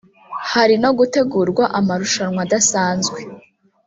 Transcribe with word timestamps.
hari 0.51 0.75
no 0.83 0.91
gutegurwa 0.97 1.63
amarushanwa 1.79 2.39
adasanzwe 2.45 3.19